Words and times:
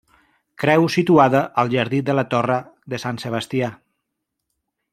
Creu 0.61 0.85
situada 0.93 1.41
al 1.63 1.69
jardí 1.73 1.99
de 2.07 2.15
la 2.21 2.23
torre 2.31 2.57
de 2.95 3.01
Sant 3.05 3.21
Sebastià. 3.25 3.71